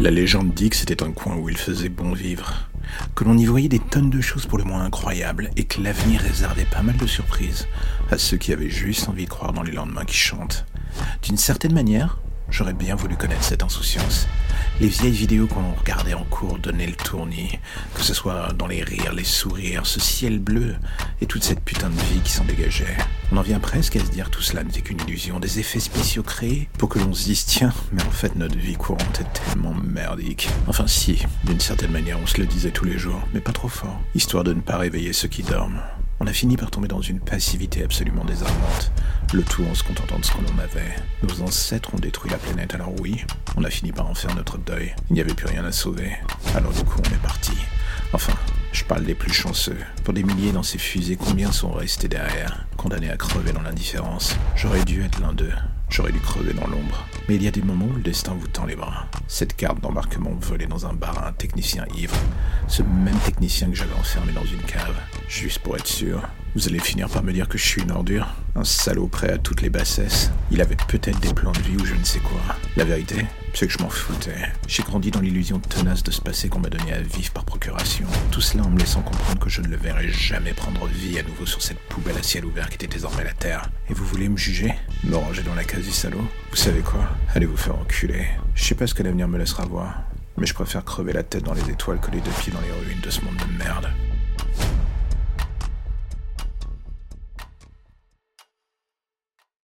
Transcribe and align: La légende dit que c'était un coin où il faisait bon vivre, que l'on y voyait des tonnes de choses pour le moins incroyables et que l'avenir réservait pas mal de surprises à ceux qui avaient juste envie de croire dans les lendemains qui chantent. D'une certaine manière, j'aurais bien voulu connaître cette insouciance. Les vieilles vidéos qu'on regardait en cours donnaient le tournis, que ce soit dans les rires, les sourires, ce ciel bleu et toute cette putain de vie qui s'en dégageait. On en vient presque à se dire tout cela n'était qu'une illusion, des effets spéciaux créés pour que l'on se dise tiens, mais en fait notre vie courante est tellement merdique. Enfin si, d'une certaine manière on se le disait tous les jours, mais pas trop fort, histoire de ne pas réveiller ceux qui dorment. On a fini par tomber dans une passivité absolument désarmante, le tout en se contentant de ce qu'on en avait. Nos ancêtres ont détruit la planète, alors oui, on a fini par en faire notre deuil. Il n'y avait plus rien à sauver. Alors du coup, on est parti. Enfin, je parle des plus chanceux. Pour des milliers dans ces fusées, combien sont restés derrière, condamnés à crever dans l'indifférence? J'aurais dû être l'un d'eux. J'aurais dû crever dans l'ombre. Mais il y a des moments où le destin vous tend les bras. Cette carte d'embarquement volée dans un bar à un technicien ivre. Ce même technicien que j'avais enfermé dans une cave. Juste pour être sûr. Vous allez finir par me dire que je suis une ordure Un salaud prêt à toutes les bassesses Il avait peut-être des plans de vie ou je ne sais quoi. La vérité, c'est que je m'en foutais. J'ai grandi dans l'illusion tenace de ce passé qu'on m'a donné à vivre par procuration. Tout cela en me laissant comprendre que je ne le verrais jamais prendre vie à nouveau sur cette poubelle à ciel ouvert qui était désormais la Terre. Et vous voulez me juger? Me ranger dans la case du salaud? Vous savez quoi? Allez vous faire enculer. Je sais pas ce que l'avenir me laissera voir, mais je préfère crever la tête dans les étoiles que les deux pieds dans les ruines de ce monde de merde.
La 0.00 0.10
légende 0.10 0.54
dit 0.54 0.70
que 0.70 0.76
c'était 0.76 1.02
un 1.02 1.12
coin 1.12 1.36
où 1.36 1.50
il 1.50 1.58
faisait 1.58 1.90
bon 1.90 2.14
vivre, 2.14 2.70
que 3.14 3.22
l'on 3.22 3.36
y 3.36 3.44
voyait 3.44 3.68
des 3.68 3.78
tonnes 3.78 4.08
de 4.08 4.22
choses 4.22 4.46
pour 4.46 4.56
le 4.56 4.64
moins 4.64 4.82
incroyables 4.82 5.50
et 5.58 5.64
que 5.64 5.82
l'avenir 5.82 6.22
réservait 6.22 6.64
pas 6.64 6.80
mal 6.80 6.96
de 6.96 7.06
surprises 7.06 7.68
à 8.10 8.16
ceux 8.16 8.38
qui 8.38 8.54
avaient 8.54 8.70
juste 8.70 9.10
envie 9.10 9.26
de 9.26 9.28
croire 9.28 9.52
dans 9.52 9.62
les 9.62 9.72
lendemains 9.72 10.06
qui 10.06 10.16
chantent. 10.16 10.64
D'une 11.22 11.36
certaine 11.36 11.74
manière, 11.74 12.18
j'aurais 12.50 12.72
bien 12.72 12.94
voulu 12.94 13.16
connaître 13.16 13.44
cette 13.44 13.62
insouciance. 13.62 14.26
Les 14.80 14.88
vieilles 14.88 15.12
vidéos 15.12 15.46
qu'on 15.46 15.72
regardait 15.72 16.14
en 16.14 16.24
cours 16.24 16.58
donnaient 16.58 16.86
le 16.86 16.94
tournis, 16.94 17.58
que 17.94 18.02
ce 18.02 18.14
soit 18.14 18.52
dans 18.54 18.66
les 18.66 18.82
rires, 18.82 19.12
les 19.12 19.24
sourires, 19.24 19.86
ce 19.86 20.00
ciel 20.00 20.38
bleu 20.38 20.76
et 21.20 21.26
toute 21.26 21.44
cette 21.44 21.60
putain 21.60 21.90
de 21.90 22.00
vie 22.12 22.20
qui 22.20 22.32
s'en 22.32 22.44
dégageait. 22.44 22.96
On 23.30 23.36
en 23.36 23.42
vient 23.42 23.60
presque 23.60 23.96
à 23.96 24.00
se 24.00 24.10
dire 24.10 24.30
tout 24.30 24.42
cela 24.42 24.64
n'était 24.64 24.80
qu'une 24.80 25.00
illusion, 25.06 25.38
des 25.38 25.60
effets 25.60 25.80
spéciaux 25.80 26.22
créés 26.22 26.68
pour 26.78 26.88
que 26.88 26.98
l'on 26.98 27.12
se 27.12 27.24
dise 27.24 27.44
tiens, 27.44 27.72
mais 27.92 28.02
en 28.02 28.10
fait 28.10 28.36
notre 28.36 28.56
vie 28.56 28.74
courante 28.74 29.20
est 29.20 29.40
tellement 29.44 29.74
merdique. 29.74 30.48
Enfin 30.66 30.86
si, 30.86 31.22
d'une 31.44 31.60
certaine 31.60 31.92
manière 31.92 32.18
on 32.22 32.26
se 32.26 32.38
le 32.38 32.46
disait 32.46 32.70
tous 32.70 32.86
les 32.86 32.98
jours, 32.98 33.20
mais 33.34 33.40
pas 33.40 33.52
trop 33.52 33.68
fort, 33.68 34.00
histoire 34.14 34.44
de 34.44 34.54
ne 34.54 34.60
pas 34.60 34.78
réveiller 34.78 35.12
ceux 35.12 35.28
qui 35.28 35.42
dorment. 35.42 35.82
On 36.22 36.26
a 36.26 36.34
fini 36.34 36.58
par 36.58 36.70
tomber 36.70 36.86
dans 36.86 37.00
une 37.00 37.18
passivité 37.18 37.82
absolument 37.82 38.26
désarmante, 38.26 38.92
le 39.32 39.42
tout 39.42 39.64
en 39.64 39.74
se 39.74 39.82
contentant 39.82 40.18
de 40.18 40.24
ce 40.26 40.32
qu'on 40.32 40.44
en 40.54 40.58
avait. 40.58 40.94
Nos 41.22 41.40
ancêtres 41.40 41.94
ont 41.94 41.98
détruit 41.98 42.30
la 42.30 42.36
planète, 42.36 42.74
alors 42.74 42.92
oui, 43.00 43.24
on 43.56 43.64
a 43.64 43.70
fini 43.70 43.90
par 43.90 44.06
en 44.06 44.14
faire 44.14 44.34
notre 44.36 44.58
deuil. 44.58 44.94
Il 45.08 45.14
n'y 45.14 45.22
avait 45.22 45.32
plus 45.32 45.46
rien 45.46 45.64
à 45.64 45.72
sauver. 45.72 46.12
Alors 46.54 46.72
du 46.72 46.84
coup, 46.84 47.00
on 47.00 47.14
est 47.14 47.22
parti. 47.22 47.52
Enfin, 48.12 48.34
je 48.72 48.84
parle 48.84 49.04
des 49.04 49.14
plus 49.14 49.32
chanceux. 49.32 49.78
Pour 50.04 50.12
des 50.12 50.22
milliers 50.22 50.52
dans 50.52 50.62
ces 50.62 50.76
fusées, 50.76 51.16
combien 51.16 51.52
sont 51.52 51.72
restés 51.72 52.08
derrière, 52.08 52.66
condamnés 52.76 53.10
à 53.10 53.16
crever 53.16 53.52
dans 53.52 53.62
l'indifférence? 53.62 54.36
J'aurais 54.56 54.84
dû 54.84 55.02
être 55.02 55.20
l'un 55.20 55.32
d'eux. 55.32 55.52
J'aurais 55.88 56.12
dû 56.12 56.20
crever 56.20 56.52
dans 56.52 56.66
l'ombre. 56.68 57.04
Mais 57.28 57.36
il 57.36 57.42
y 57.42 57.48
a 57.48 57.50
des 57.50 57.62
moments 57.62 57.86
où 57.86 57.96
le 57.96 58.02
destin 58.02 58.34
vous 58.38 58.46
tend 58.46 58.66
les 58.66 58.76
bras. 58.76 59.06
Cette 59.26 59.56
carte 59.56 59.80
d'embarquement 59.80 60.30
volée 60.40 60.66
dans 60.66 60.86
un 60.86 60.92
bar 60.92 61.18
à 61.18 61.28
un 61.28 61.32
technicien 61.32 61.84
ivre. 61.96 62.14
Ce 62.70 62.84
même 62.84 63.18
technicien 63.26 63.68
que 63.68 63.74
j'avais 63.74 63.94
enfermé 63.94 64.32
dans 64.32 64.44
une 64.44 64.62
cave. 64.62 64.94
Juste 65.28 65.58
pour 65.58 65.76
être 65.76 65.88
sûr. 65.88 66.22
Vous 66.54 66.68
allez 66.68 66.78
finir 66.78 67.08
par 67.08 67.24
me 67.24 67.32
dire 67.32 67.48
que 67.48 67.58
je 67.58 67.64
suis 67.64 67.82
une 67.82 67.90
ordure 67.90 68.28
Un 68.54 68.62
salaud 68.62 69.08
prêt 69.08 69.32
à 69.32 69.38
toutes 69.38 69.60
les 69.60 69.70
bassesses 69.70 70.30
Il 70.52 70.60
avait 70.60 70.76
peut-être 70.76 71.18
des 71.18 71.34
plans 71.34 71.50
de 71.50 71.58
vie 71.58 71.76
ou 71.76 71.84
je 71.84 71.94
ne 71.94 72.04
sais 72.04 72.20
quoi. 72.20 72.40
La 72.76 72.84
vérité, 72.84 73.26
c'est 73.54 73.66
que 73.66 73.72
je 73.72 73.82
m'en 73.82 73.88
foutais. 73.90 74.36
J'ai 74.68 74.84
grandi 74.84 75.10
dans 75.10 75.20
l'illusion 75.20 75.58
tenace 75.58 76.04
de 76.04 76.12
ce 76.12 76.20
passé 76.20 76.48
qu'on 76.48 76.60
m'a 76.60 76.68
donné 76.68 76.92
à 76.92 77.02
vivre 77.02 77.32
par 77.32 77.44
procuration. 77.44 78.06
Tout 78.30 78.40
cela 78.40 78.62
en 78.62 78.70
me 78.70 78.78
laissant 78.78 79.02
comprendre 79.02 79.40
que 79.40 79.50
je 79.50 79.62
ne 79.62 79.66
le 79.66 79.76
verrais 79.76 80.08
jamais 80.08 80.52
prendre 80.52 80.86
vie 80.86 81.18
à 81.18 81.24
nouveau 81.24 81.46
sur 81.46 81.62
cette 81.62 81.80
poubelle 81.88 82.18
à 82.18 82.22
ciel 82.22 82.44
ouvert 82.44 82.68
qui 82.68 82.76
était 82.76 82.86
désormais 82.86 83.24
la 83.24 83.32
Terre. 83.32 83.68
Et 83.88 83.94
vous 83.94 84.04
voulez 84.04 84.28
me 84.28 84.36
juger? 84.36 84.72
Me 85.02 85.16
ranger 85.16 85.42
dans 85.42 85.56
la 85.56 85.64
case 85.64 85.84
du 85.84 85.90
salaud? 85.92 86.24
Vous 86.50 86.56
savez 86.56 86.82
quoi? 86.82 87.00
Allez 87.34 87.46
vous 87.46 87.56
faire 87.56 87.76
enculer. 87.76 88.26
Je 88.54 88.62
sais 88.62 88.76
pas 88.76 88.86
ce 88.86 88.94
que 88.94 89.02
l'avenir 89.02 89.26
me 89.26 89.38
laissera 89.38 89.64
voir, 89.64 90.04
mais 90.40 90.46
je 90.46 90.54
préfère 90.54 90.84
crever 90.84 91.12
la 91.12 91.22
tête 91.22 91.44
dans 91.44 91.52
les 91.52 91.70
étoiles 91.70 92.00
que 92.00 92.10
les 92.10 92.20
deux 92.20 92.30
pieds 92.40 92.52
dans 92.52 92.60
les 92.62 92.72
ruines 92.72 93.00
de 93.00 93.10
ce 93.10 93.20
monde 93.20 93.36
de 93.36 93.58
merde. 93.58 93.86